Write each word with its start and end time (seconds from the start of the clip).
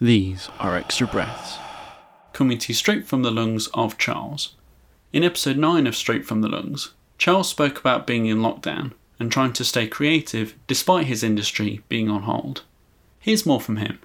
These 0.00 0.50
are 0.58 0.76
extra 0.76 1.06
breaths. 1.06 1.56
Coming 2.34 2.58
to 2.58 2.68
you 2.68 2.74
straight 2.74 3.06
from 3.06 3.22
the 3.22 3.30
lungs 3.30 3.68
of 3.72 3.96
Charles. 3.96 4.54
In 5.10 5.24
episode 5.24 5.56
9 5.56 5.86
of 5.86 5.96
Straight 5.96 6.26
from 6.26 6.42
the 6.42 6.50
Lungs, 6.50 6.92
Charles 7.16 7.48
spoke 7.48 7.80
about 7.80 8.06
being 8.06 8.26
in 8.26 8.40
lockdown 8.40 8.92
and 9.18 9.32
trying 9.32 9.54
to 9.54 9.64
stay 9.64 9.86
creative 9.86 10.54
despite 10.66 11.06
his 11.06 11.22
industry 11.22 11.80
being 11.88 12.10
on 12.10 12.24
hold. 12.24 12.64
Here's 13.20 13.46
more 13.46 13.58
from 13.58 13.78
him. 13.78 13.98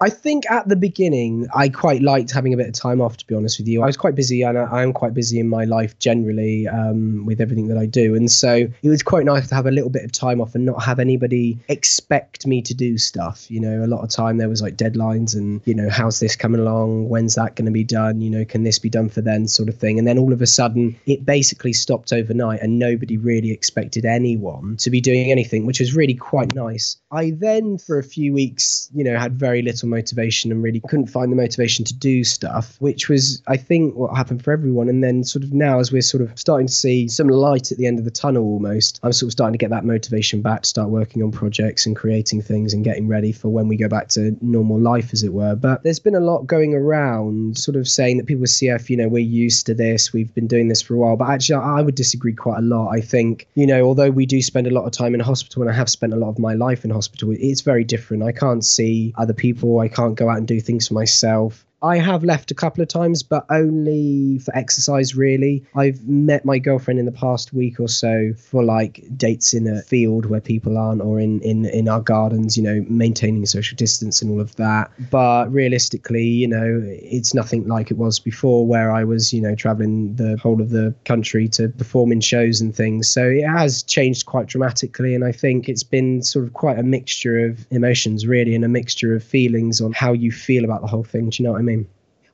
I 0.00 0.10
think 0.10 0.48
at 0.48 0.68
the 0.68 0.76
beginning, 0.76 1.48
I 1.56 1.68
quite 1.68 2.02
liked 2.02 2.30
having 2.30 2.54
a 2.54 2.56
bit 2.56 2.68
of 2.68 2.72
time 2.72 3.00
off, 3.00 3.16
to 3.16 3.26
be 3.26 3.34
honest 3.34 3.58
with 3.58 3.66
you. 3.66 3.82
I 3.82 3.86
was 3.86 3.96
quite 3.96 4.14
busy, 4.14 4.42
and 4.42 4.56
I 4.56 4.82
am 4.82 4.92
quite 4.92 5.12
busy 5.12 5.40
in 5.40 5.48
my 5.48 5.64
life 5.64 5.98
generally 5.98 6.68
um, 6.68 7.26
with 7.26 7.40
everything 7.40 7.66
that 7.66 7.78
I 7.78 7.86
do. 7.86 8.14
And 8.14 8.30
so 8.30 8.68
it 8.82 8.88
was 8.88 9.02
quite 9.02 9.24
nice 9.24 9.48
to 9.48 9.56
have 9.56 9.66
a 9.66 9.72
little 9.72 9.90
bit 9.90 10.04
of 10.04 10.12
time 10.12 10.40
off 10.40 10.54
and 10.54 10.64
not 10.64 10.84
have 10.84 11.00
anybody 11.00 11.58
expect 11.66 12.46
me 12.46 12.62
to 12.62 12.74
do 12.74 12.96
stuff. 12.96 13.50
You 13.50 13.60
know, 13.60 13.84
a 13.84 13.88
lot 13.88 14.04
of 14.04 14.10
time 14.10 14.38
there 14.38 14.48
was 14.48 14.62
like 14.62 14.76
deadlines 14.76 15.34
and, 15.34 15.60
you 15.64 15.74
know, 15.74 15.90
how's 15.90 16.20
this 16.20 16.36
coming 16.36 16.60
along? 16.60 17.08
When's 17.08 17.34
that 17.34 17.56
going 17.56 17.66
to 17.66 17.72
be 17.72 17.82
done? 17.82 18.20
You 18.20 18.30
know, 18.30 18.44
can 18.44 18.62
this 18.62 18.78
be 18.78 18.88
done 18.88 19.08
for 19.08 19.20
then, 19.20 19.48
sort 19.48 19.68
of 19.68 19.78
thing. 19.78 19.98
And 19.98 20.06
then 20.06 20.16
all 20.16 20.32
of 20.32 20.40
a 20.40 20.46
sudden, 20.46 20.96
it 21.06 21.26
basically 21.26 21.72
stopped 21.72 22.12
overnight, 22.12 22.60
and 22.62 22.78
nobody 22.78 23.16
really 23.16 23.50
expected 23.50 24.04
anyone 24.04 24.76
to 24.76 24.90
be 24.90 25.00
doing 25.00 25.32
anything, 25.32 25.66
which 25.66 25.80
was 25.80 25.96
really 25.96 26.14
quite 26.14 26.54
nice. 26.54 26.98
I 27.10 27.32
then, 27.32 27.78
for 27.78 27.98
a 27.98 28.04
few 28.04 28.32
weeks, 28.32 28.88
you 28.94 29.02
know, 29.02 29.18
had 29.18 29.36
very 29.36 29.62
little 29.62 29.87
motivation 29.88 30.52
and 30.52 30.62
really 30.62 30.80
couldn't 30.88 31.06
find 31.06 31.32
the 31.32 31.36
motivation 31.36 31.84
to 31.84 31.94
do 31.94 32.24
stuff, 32.24 32.76
which 32.80 33.08
was, 33.08 33.42
I 33.46 33.56
think, 33.56 33.94
what 33.96 34.16
happened 34.16 34.42
for 34.42 34.52
everyone. 34.52 34.88
And 34.88 35.02
then, 35.02 35.24
sort 35.24 35.44
of 35.44 35.52
now, 35.52 35.78
as 35.80 35.92
we're 35.92 36.02
sort 36.02 36.22
of 36.22 36.38
starting 36.38 36.66
to 36.66 36.72
see 36.72 37.08
some 37.08 37.28
light 37.28 37.72
at 37.72 37.78
the 37.78 37.86
end 37.86 37.98
of 37.98 38.04
the 38.04 38.10
tunnel 38.10 38.44
almost, 38.44 39.00
I'm 39.02 39.12
sort 39.12 39.28
of 39.28 39.32
starting 39.32 39.52
to 39.52 39.58
get 39.58 39.70
that 39.70 39.84
motivation 39.84 40.42
back 40.42 40.62
to 40.62 40.68
start 40.68 40.90
working 40.90 41.22
on 41.22 41.30
projects 41.30 41.86
and 41.86 41.96
creating 41.96 42.42
things 42.42 42.72
and 42.72 42.84
getting 42.84 43.08
ready 43.08 43.32
for 43.32 43.48
when 43.48 43.68
we 43.68 43.76
go 43.76 43.88
back 43.88 44.08
to 44.08 44.36
normal 44.40 44.78
life, 44.80 45.12
as 45.12 45.22
it 45.22 45.32
were. 45.32 45.54
But 45.54 45.82
there's 45.82 45.98
been 45.98 46.14
a 46.14 46.20
lot 46.20 46.46
going 46.46 46.74
around, 46.74 47.58
sort 47.58 47.76
of 47.76 47.88
saying 47.88 48.18
that 48.18 48.26
people 48.26 48.42
with 48.42 48.50
CF, 48.50 48.90
you 48.90 48.96
know, 48.96 49.08
we're 49.08 49.18
used 49.18 49.66
to 49.66 49.74
this, 49.74 50.12
we've 50.12 50.34
been 50.34 50.46
doing 50.46 50.68
this 50.68 50.82
for 50.82 50.94
a 50.94 50.98
while. 50.98 51.16
But 51.16 51.30
actually, 51.30 51.56
I 51.56 51.80
would 51.82 51.94
disagree 51.94 52.34
quite 52.34 52.58
a 52.58 52.62
lot. 52.62 52.90
I 52.90 53.00
think, 53.00 53.46
you 53.54 53.66
know, 53.66 53.82
although 53.82 54.10
we 54.10 54.26
do 54.26 54.42
spend 54.42 54.66
a 54.66 54.70
lot 54.70 54.84
of 54.84 54.92
time 54.92 55.14
in 55.14 55.20
hospital, 55.20 55.62
and 55.62 55.70
I 55.70 55.74
have 55.74 55.88
spent 55.88 56.12
a 56.12 56.16
lot 56.16 56.28
of 56.28 56.38
my 56.38 56.54
life 56.54 56.84
in 56.84 56.90
hospital, 56.90 57.34
it's 57.38 57.60
very 57.60 57.84
different. 57.84 58.22
I 58.22 58.32
can't 58.32 58.64
see 58.64 59.14
other 59.16 59.32
people. 59.32 59.77
I 59.80 59.88
can't 59.88 60.14
go 60.14 60.28
out 60.28 60.38
and 60.38 60.46
do 60.46 60.60
things 60.60 60.88
for 60.88 60.94
myself. 60.94 61.64
I 61.82 61.98
have 61.98 62.24
left 62.24 62.50
a 62.50 62.54
couple 62.54 62.82
of 62.82 62.88
times, 62.88 63.22
but 63.22 63.46
only 63.50 64.38
for 64.40 64.56
exercise, 64.56 65.14
really. 65.14 65.64
I've 65.76 66.06
met 66.08 66.44
my 66.44 66.58
girlfriend 66.58 66.98
in 66.98 67.06
the 67.06 67.12
past 67.12 67.52
week 67.52 67.78
or 67.78 67.88
so 67.88 68.32
for 68.36 68.64
like 68.64 69.04
dates 69.16 69.54
in 69.54 69.68
a 69.68 69.82
field 69.82 70.26
where 70.26 70.40
people 70.40 70.76
aren't, 70.76 71.02
or 71.02 71.20
in, 71.20 71.40
in, 71.42 71.66
in 71.66 71.88
our 71.88 72.00
gardens, 72.00 72.56
you 72.56 72.62
know, 72.62 72.84
maintaining 72.88 73.46
social 73.46 73.76
distance 73.76 74.20
and 74.20 74.30
all 74.30 74.40
of 74.40 74.56
that. 74.56 74.90
But 75.10 75.52
realistically, 75.52 76.24
you 76.24 76.48
know, 76.48 76.82
it's 76.84 77.32
nothing 77.32 77.68
like 77.68 77.90
it 77.90 77.96
was 77.96 78.18
before 78.18 78.66
where 78.66 78.90
I 78.90 79.04
was, 79.04 79.32
you 79.32 79.40
know, 79.40 79.54
traveling 79.54 80.16
the 80.16 80.36
whole 80.36 80.60
of 80.60 80.70
the 80.70 80.94
country 81.04 81.46
to 81.48 81.68
perform 81.68 82.10
in 82.10 82.20
shows 82.20 82.60
and 82.60 82.74
things. 82.74 83.08
So 83.08 83.24
it 83.24 83.46
has 83.46 83.84
changed 83.84 84.26
quite 84.26 84.46
dramatically. 84.46 85.14
And 85.14 85.24
I 85.24 85.30
think 85.30 85.68
it's 85.68 85.84
been 85.84 86.22
sort 86.22 86.44
of 86.44 86.54
quite 86.54 86.78
a 86.78 86.82
mixture 86.82 87.38
of 87.38 87.66
emotions, 87.70 88.26
really, 88.26 88.54
and 88.56 88.64
a 88.64 88.68
mixture 88.68 89.14
of 89.14 89.22
feelings 89.22 89.80
on 89.80 89.92
how 89.92 90.12
you 90.12 90.32
feel 90.32 90.64
about 90.64 90.80
the 90.80 90.88
whole 90.88 91.04
thing. 91.04 91.30
Do 91.30 91.40
you 91.40 91.46
know 91.46 91.52
what 91.52 91.60
I 91.60 91.62
mean? 91.62 91.77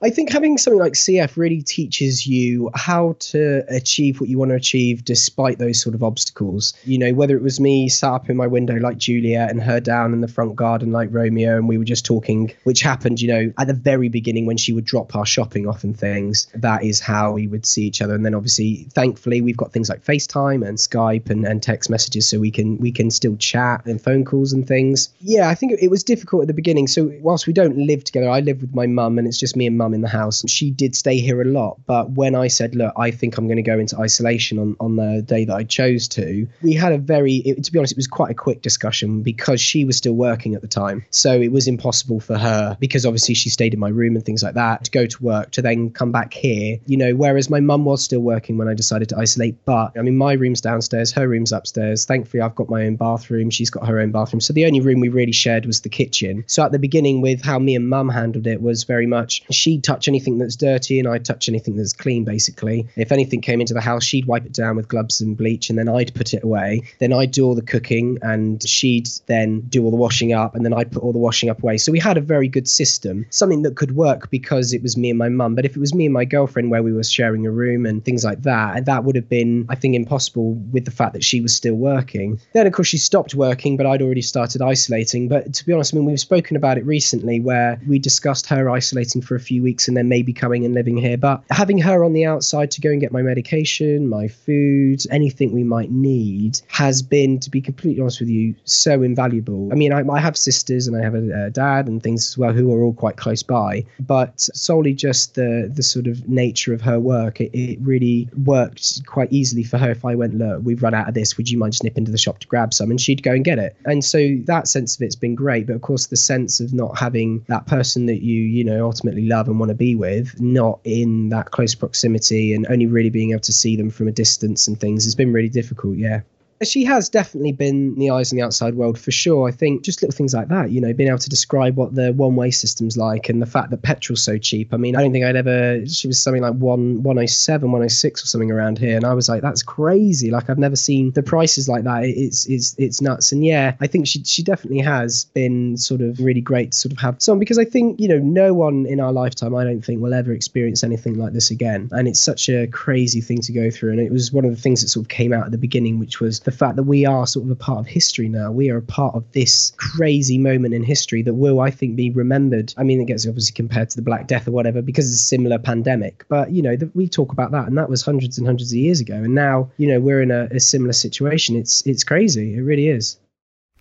I 0.05 0.11
think 0.11 0.31
having 0.31 0.59
something 0.59 0.79
like 0.79 0.93
CF 0.93 1.39
really 1.39 1.63
teaches 1.63 2.27
you 2.27 2.71
how 2.75 3.17
to 3.21 3.65
achieve 3.71 4.21
what 4.21 4.29
you 4.29 4.39
want 4.39 4.51
to 4.51 4.55
achieve 4.55 5.03
despite 5.03 5.59
those 5.59 5.81
sort 5.81 5.95
of 5.95 6.03
obstacles. 6.03 6.75
You 6.85 6.99
know, 6.99 7.15
whether 7.15 7.35
it 7.35 7.43
was 7.43 7.59
me 7.59 7.89
sat 7.89 8.13
up 8.13 8.29
in 8.29 8.37
my 8.37 8.47
window 8.47 8.75
like 8.75 8.99
Julia 8.99 9.47
and 9.49 9.63
her 9.63 9.81
down 9.81 10.13
in 10.13 10.21
the 10.21 10.29
front 10.29 10.57
garden 10.57 10.93
like 10.93 11.09
Romeo, 11.11 11.57
and 11.57 11.69
we 11.69 11.79
were 11.79 11.87
just 11.87 12.05
talking, 12.05 12.53
which 12.65 12.83
happened, 12.83 13.23
you 13.23 13.29
know, 13.29 13.53
at 13.57 13.67
the 13.67 13.73
very 13.73 14.11
beginning 14.11 14.45
when 14.45 14.59
she 14.59 14.75
would 14.75 14.85
drop 14.85 15.17
our 15.17 15.25
shopping 15.25 15.67
off 15.67 15.85
and 15.85 15.99
things. 15.99 16.49
That 16.55 16.85
is 16.85 17.01
how 17.01 17.33
we 17.33 17.47
would 17.47 17.65
see 17.65 17.87
each 17.87 18.03
other. 18.03 18.15
And 18.15 18.27
then 18.27 18.35
obviously, 18.35 18.87
thankfully, 18.93 19.41
we've 19.41 19.57
got 19.57 19.73
things 19.73 19.89
like 19.89 20.05
FaceTime 20.05 20.69
and 20.69 20.77
Skype 20.77 21.31
and, 21.31 21.47
and 21.47 21.63
text 21.63 21.89
messages 21.89 22.29
so 22.29 22.39
we 22.39 22.51
can 22.51 22.77
we 22.77 22.93
can 22.93 23.11
still 23.11 23.37
chat 23.37 23.87
and 23.87 23.99
phone 24.03 24.27
calls 24.27 24.53
and 24.53 24.69
things. 24.69 25.09
Yeah, 25.23 25.49
I 25.49 25.55
think 25.55 25.73
it, 25.81 25.91
was 25.91 26.05
difficult 26.05 26.43
at 26.43 26.49
the 26.49 26.55
beginning. 26.55 26.89
So 26.89 27.11
whilst 27.23 27.47
we 27.47 27.55
don't 27.55 27.79
live 27.79 28.05
together, 28.05 28.29
I 28.29 28.41
live 28.41 28.61
with 28.61 28.75
my 28.75 28.87
mum 28.87 29.17
and 29.17 29.27
it's 29.27 29.39
just 29.39 29.57
me 29.57 29.67
and 29.67 29.79
mum 29.79 29.94
in 29.95 30.01
the 30.01 30.09
house. 30.09 30.43
She 30.49 30.71
did 30.71 30.95
stay 30.95 31.19
here 31.19 31.41
a 31.41 31.45
lot, 31.45 31.79
but 31.87 32.11
when 32.13 32.35
I 32.35 32.49
said, 32.49 32.75
"Look, 32.75 32.93
I 32.97 33.11
think 33.11 33.39
I'm 33.39 33.47
going 33.47 33.57
to 33.57 33.63
go 33.63 33.79
into 33.79 33.99
isolation 33.99 34.59
on 34.59 34.77
on 34.81 34.97
the 34.97 35.23
day 35.23 35.45
that 35.45 35.55
I 35.55 35.65
chose 35.65 36.09
to," 36.09 36.47
we 36.63 36.73
had 36.73 36.93
a 36.93 36.99
very, 36.99 37.37
it, 37.37 37.63
to 37.65 37.73
be 37.73 37.79
honest, 37.79 37.93
it 37.93 37.99
was 37.99 38.07
quite 38.07 38.31
a 38.31 38.35
quick 38.35 38.63
discussion 38.63 39.23
because 39.23 39.61
she 39.61 39.85
was 39.85 39.97
still 39.97 40.15
working 40.15 40.55
at 40.55 40.63
the 40.63 40.69
time, 40.69 41.05
so 41.11 41.41
it 41.41 41.53
was 41.53 41.69
impossible 41.69 42.21
for 42.21 42.37
her 42.37 42.77
because 42.81 43.07
obviously 43.07 43.35
she 43.35 43.49
stayed 43.49 43.75
in 43.75 43.81
my 43.81 43.89
room 43.89 44.17
and 44.17 44.25
things 44.25 44.43
like 44.43 44.55
that 44.55 44.85
to 44.85 44.91
go 44.91 45.07
to 45.07 45.23
work 45.23 45.51
to 45.53 45.63
then 45.63 45.91
come 45.91 46.13
back 46.13 46.35
here. 46.35 46.79
You 46.87 46.97
know, 46.97 47.15
whereas 47.15 47.49
my 47.49 47.61
mum 47.61 47.85
was 47.85 48.03
still 48.03 48.21
working 48.21 48.59
when 48.59 48.69
I 48.69 48.75
decided 48.75 49.09
to 49.11 49.19
isolate, 49.19 49.65
but 49.65 49.93
I 49.97 50.03
mean, 50.03 50.17
my 50.17 50.33
room's 50.33 50.61
downstairs, 50.61 51.13
her 51.13 51.29
room's 51.29 51.53
upstairs. 51.53 52.05
Thankfully, 52.05 52.41
I've 52.41 52.55
got 52.55 52.69
my 52.69 52.85
own 52.87 52.97
bathroom. 52.97 53.51
She's 53.51 53.71
got 53.71 53.87
her 53.87 54.01
own 54.01 54.11
bathroom, 54.11 54.41
so 54.41 54.53
the 54.53 54.67
only 54.67 54.81
room 54.81 55.01
we 55.01 55.09
really 55.09 55.33
shared 55.33 55.67
was 55.67 55.81
the 55.83 55.89
kitchen. 55.89 56.45
So 56.47 56.65
at 56.65 56.73
the 56.73 56.79
beginning, 56.79 57.21
with 57.21 57.43
how 57.43 57.59
me 57.59 57.77
and 57.77 57.89
mum 57.89 58.09
handled 58.09 58.47
it, 58.47 58.61
was 58.61 58.85
very 58.85 59.07
much 59.07 59.43
she'd 59.51 59.84
touch 59.85 60.09
anything 60.09 60.39
that's 60.39 60.57
dirty 60.57 60.99
and 60.99 61.07
I'd 61.07 61.25
touch 61.25 61.49
anything 61.49 61.77
that's 61.77 61.93
clean, 61.93 62.25
basically. 62.25 62.89
If 62.97 63.13
anything 63.13 63.41
came 63.41 63.61
into 63.61 63.75
the 63.75 63.81
house, 63.81 64.05
she'd 64.05 64.27
wipe 64.27 64.47
it 64.47 64.53
down 64.53 64.77
with 64.77 64.89
gloves 64.89 65.21
and 65.21 65.37
bleach 65.37 65.71
and 65.71 65.79
then 65.79 65.89
I'd 65.89 66.15
put 66.15 66.35
it 66.35 66.43
away. 66.43 66.83
Then 66.99 67.13
I'd 67.13 67.31
do 67.31 67.45
all 67.45 67.55
the 67.55 67.63
cooking 67.63 68.19
and 68.23 68.67
she'd 68.67 69.09
then 69.27 69.61
do 69.69 69.85
all 69.85 69.91
the 69.91 69.97
washing 69.97 70.33
up 70.33 70.55
and 70.55 70.65
then 70.65 70.73
I'd 70.73 70.91
put 70.91 71.03
all 71.03 71.13
the 71.13 71.19
washing 71.19 71.51
up 71.51 71.63
away. 71.63 71.79
So 71.79 71.93
we 71.93 71.99
had 71.99 72.17
a 72.17 72.21
very 72.21 72.49
good 72.49 72.69
system, 72.69 73.27
something 73.31 73.63
that 73.63 73.77
could 73.77 73.95
work 73.95 74.31
because 74.31 74.73
it 74.73 74.83
was 74.83 74.97
me 74.97 75.11
and 75.11 75.19
my 75.19 75.29
mum. 75.29 75.55
But 75.55 75.65
if 75.65 75.77
it 75.77 75.81
was 75.81 75.95
me 75.95 76.07
and 76.07 76.15
my 76.15 76.25
girlfriend 76.25 76.71
where 76.71 76.83
we 76.83 76.93
were 76.93 77.05
sharing 77.05 77.47
a 77.47 77.51
room 77.51 77.87
and 77.87 78.05
things 78.05 78.25
like 78.25 78.43
that, 78.43 78.87
that 78.87 79.05
would 79.05 79.17
have 79.17 79.29
been, 79.29 79.67
I 79.69 79.75
think, 79.75 79.95
impossible 79.95 80.55
with 80.73 80.85
the 80.85 80.91
fact 80.91 81.13
that 81.13 81.25
she 81.25 81.41
was 81.41 81.55
still 81.55 81.75
working. 81.75 82.41
Then, 82.53 82.67
of 82.67 82.73
course, 82.73 82.89
she 82.89 82.99
stopped 82.99 83.35
working, 83.35 83.77
but 83.77 83.87
I'd 83.87 84.03
already 84.03 84.23
started 84.23 84.63
isolating. 84.63 85.29
But 85.29 85.53
to 85.55 85.67
be 85.67 85.73
honest, 85.73 85.95
I 85.95 85.99
mean, 85.99 86.07
we've 86.07 86.21
spoken 86.21 86.57
about 86.57 86.79
it 86.79 86.87
recently 86.87 87.41
where 87.41 87.81
we 87.87 87.99
discussed 87.99 88.47
her 88.47 88.71
isolating 88.71 89.21
for 89.21 89.35
a 89.35 89.41
few 89.41 89.63
weeks 89.65 89.89
and 89.89 89.97
then 89.97 90.09
maybe 90.09 90.33
coming 90.33 90.65
and 90.65 90.75
living 90.75 90.97
here. 90.97 91.17
But 91.17 91.43
having 91.51 91.79
her 91.79 92.05
on 92.05 92.13
the 92.13 92.25
outside 92.25 92.71
to 92.73 92.81
go 92.81 92.91
and 92.91 93.01
get 93.01 93.11
my 93.11 93.23
medication, 93.23 94.09
my 94.09 94.29
food, 94.29 95.03
anything 95.11 95.53
we 95.53 95.65
might 95.65 95.91
need 95.91 96.61
has 96.69 97.03
been, 97.03 97.41
to 97.41 97.51
be 97.51 97.61
completely 97.61 98.01
honest 98.01 98.21
with 98.21 98.29
you, 98.29 98.55
so 98.65 99.03
invaluable. 99.03 99.71
I 99.73 99.75
mean, 99.75 99.93
I, 99.93 100.03
I 100.09 100.21
have 100.21 100.37
sisters 100.37 100.87
and 100.87 100.97
I 100.97 101.03
have 101.03 101.15
a, 101.15 101.47
a, 101.47 101.51
dad 101.51 101.89
and 101.89 102.03
things 102.03 102.29
as 102.29 102.39
well 102.39 102.53
who 102.53 102.73
are 102.73 102.83
all 102.85 102.93
quite 102.93 103.17
close 103.17 103.43
by, 103.43 103.85
but 103.99 104.41
solely 104.41 104.93
just 104.93 105.35
the 105.35 105.71
the 105.73 105.83
sort 105.83 106.07
of 106.07 106.29
nature 106.29 106.73
of 106.75 106.81
her 106.83 107.01
work, 107.01 107.41
it, 107.41 107.51
it 107.55 107.79
really 107.81 108.29
worked 108.45 109.05
quite 109.07 109.33
easily 109.33 109.63
for 109.63 109.79
her. 109.79 109.91
If 109.91 110.05
I 110.05 110.15
went, 110.15 110.37
look, 110.37 110.61
we've 110.63 110.83
run 110.83 110.95
out 110.95 111.09
of 111.09 111.15
this, 111.15 111.37
would 111.37 111.51
you 111.51 111.59
mind 111.59 111.73
just 111.73 111.85
nip 111.85 111.97
into 111.97 112.13
the 112.13 112.19
shop 112.19 112.39
to 112.41 112.47
grab 112.47 112.75
some? 112.75 112.91
And 112.91 113.01
she'd 113.01 113.23
go 113.23 113.33
and 113.33 113.45
get 113.45 113.59
it. 113.59 113.77
And 113.85 114.05
so 114.05 114.37
that 114.45 114.69
sense 114.69 114.97
of 114.97 115.03
it's 115.03 115.17
been 115.17 115.35
great. 115.35 115.67
But 115.67 115.77
of 115.77 115.83
course, 115.83 116.07
the 116.07 116.17
sense 116.17 116.61
of 116.61 116.73
not 116.73 116.99
having 116.99 117.45
that 117.49 117.67
person 117.67 118.07
that 118.07 118.23
you, 118.23 118.41
you 118.41 118.65
know, 118.65 118.85
ultimately 118.85 119.27
love 119.27 119.49
and 119.49 119.54
want 119.59 119.71
to 119.71 119.75
be 119.75 119.95
with, 119.95 120.41
not 120.41 120.81
in 120.85 121.29
that 121.31 121.51
close 121.51 121.75
proximity 121.75 122.55
and 122.55 122.67
only 122.69 122.87
really 122.87 123.11
being 123.11 123.31
able 123.31 123.41
to 123.41 123.53
see 123.53 123.77
them 123.77 123.91
from 123.91 124.09
a 124.09 124.13
distance 124.13 124.69
and 124.69 124.81
things 124.81 125.05
has 125.05 125.15
been 125.15 125.33
really 125.33 125.49
difficult. 125.49 125.97
Yeah 125.97 126.21
she 126.65 126.85
has 126.85 127.09
definitely 127.09 127.53
been 127.53 127.95
the 127.97 128.11
eyes 128.11 128.33
on 128.33 128.37
the 128.37 128.43
outside 128.43 128.75
world 128.75 128.99
for 128.99 129.11
sure. 129.11 129.49
I 129.49 129.53
think 129.53 129.83
just 129.83 130.03
little 130.03 130.17
things 130.17 130.35
like 130.35 130.49
that, 130.49 130.71
you 130.71 130.81
know, 130.81 130.93
being 130.93 131.09
able 131.09 131.19
to 131.19 131.29
describe 131.29 131.77
what 131.77 131.95
the 131.95 132.13
one 132.13 132.37
way 132.37 132.51
system's 132.51 132.97
like 132.97 133.29
and 133.29 133.41
the 133.41 133.47
fact 133.47 133.71
that 133.71 133.83
petrol's 133.83 134.23
so 134.23 134.39
cheap. 134.39 134.73
I 134.73 134.77
mean, 134.77 134.97
I 134.97 135.03
don't 135.03 135.13
think 135.13 135.25
I'd 135.25 135.37
ever, 135.37 135.87
she 135.87 136.07
was 136.07 136.21
something 136.21 136.43
like 136.43 136.55
one, 136.55 137.03
107, 137.03 137.71
106 137.71 138.23
or 138.23 138.27
something 138.27 138.51
around 138.51 138.79
here. 138.79 138.97
And 138.97 139.05
I 139.05 139.15
was 139.15 139.29
like, 139.29 139.43
that's 139.43 139.63
crazy. 139.63 140.31
Like, 140.31 140.51
I've 140.51 140.59
never 140.59 140.77
seen 140.77 141.13
the 141.13 141.23
prices 141.23 141.69
like 141.69 141.85
that. 141.85 142.05
It's, 142.05 142.47
it's, 142.47 142.75
it's 142.79 143.01
nuts. 143.01 143.33
And 143.33 143.45
yeah, 143.45 143.75
I 143.81 143.87
think 143.87 144.07
she, 144.07 144.23
she 144.25 144.43
definitely 144.43 144.81
has 144.81 145.25
been 145.27 145.77
sort 145.77 146.01
of 146.01 146.19
really 146.21 146.41
great 146.41 146.73
to 146.73 146.79
sort 146.79 146.93
of 146.93 146.99
have 146.99 147.23
someone 147.23 147.41
because 147.41 147.59
I 147.59 147.65
think, 147.65 148.01
you 148.01 148.09
know, 148.09 148.19
no 148.19 148.55
one 148.55 148.87
in 148.87 149.01
our 149.01 149.13
lifetime, 149.13 149.55
I 149.55 149.65
don't 149.65 149.83
think 149.83 150.01
will 150.01 150.15
ever 150.15 150.33
experience 150.33 150.85
anything 150.85 151.19
like 151.19 151.33
this 151.33 151.51
again. 151.51 151.89
And 151.93 152.09
it's 152.09 152.21
such 152.21 152.49
a 152.49 152.67
crazy 152.69 153.21
thing 153.21 153.41
to 153.43 153.53
go 153.53 153.71
through. 153.71 153.93
And 153.93 154.01
it 154.01 154.13
was 154.13 154.33
one 154.33 154.45
of 154.45 154.51
the 154.51 154.61
things 154.61 154.83
that 154.83 154.89
sort 154.89 155.05
of 155.05 155.09
came 155.09 155.33
out 155.33 155.45
at 155.45 155.51
the 155.51 155.59
beginning, 155.59 155.99
which 155.99 156.21
was 156.21 156.41
the 156.41 156.51
fact 156.55 156.77
that 156.77 156.85
we 156.85 157.05
are 157.05 157.27
sort 157.27 157.45
of 157.45 157.51
a 157.51 157.57
part 157.57 157.81
of 157.81 157.87
history 157.87 158.29
now. 158.29 158.51
We 158.51 158.71
are 158.71 158.77
a 158.77 158.83
part 158.83 159.15
of 159.15 159.31
this 159.33 159.73
crazy 159.77 160.39
moment 160.39 160.75
in 160.75 160.83
history 160.83 161.23
that 161.23 161.35
will, 161.35 161.61
I 161.61 161.71
think, 161.71 161.97
be 161.97 162.11
remembered. 162.11 162.73
I 162.77 162.83
mean, 162.83 163.01
it 163.01 163.07
gets 163.07 163.27
obviously 163.27 163.53
compared 163.53 163.91
to 163.91 163.97
the 163.97 164.03
Black 164.03 164.27
Death 164.27 164.49
or 164.49 164.53
whatever 164.53 164.83
because 164.83 165.11
it's 165.11 165.21
a 165.21 165.27
similar 165.27 165.59
pandemic, 165.59 166.25
but 166.29 166.51
you 166.51 166.63
know, 166.63 166.77
the, 166.77 166.91
we 166.95 167.09
talk 167.09 167.33
about 167.33 167.51
that, 167.53 167.67
and 167.67 167.77
that 167.77 167.91
was 167.91 168.03
hundreds 168.03 168.39
and 168.39 168.47
hundreds 168.47 168.73
of 168.73 168.79
years 168.79 169.01
ago, 169.01 169.15
and 169.15 169.35
now 169.35 169.71
you 169.77 169.87
know 169.87 170.01
we're 170.01 170.23
in 170.23 170.31
a, 170.31 170.49
a 170.51 170.61
similar 170.61 170.93
situation. 170.93 171.57
It's 171.57 171.87
it's 171.87 172.05
crazy. 172.05 172.55
It 172.55 172.63
really 172.63 172.89
is. 172.89 173.19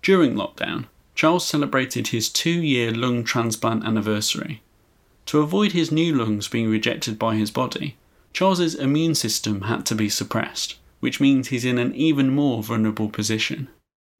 During 0.02 0.34
lockdown, 0.34 0.86
Charles 1.14 1.46
celebrated 1.46 2.08
his 2.08 2.28
two-year 2.28 2.92
lung 2.92 3.24
transplant 3.24 3.84
anniversary. 3.84 4.62
To 5.26 5.40
avoid 5.40 5.72
his 5.72 5.90
new 5.90 6.14
lungs 6.14 6.48
being 6.48 6.68
rejected 6.68 7.18
by 7.18 7.36
his 7.36 7.50
body, 7.50 7.96
Charles's 8.34 8.74
immune 8.74 9.14
system 9.14 9.62
had 9.62 9.86
to 9.86 9.94
be 9.94 10.08
suppressed 10.08 10.76
which 11.04 11.20
means 11.20 11.48
he's 11.48 11.66
in 11.66 11.76
an 11.76 11.94
even 11.94 12.30
more 12.30 12.62
vulnerable 12.62 13.10
position. 13.10 13.68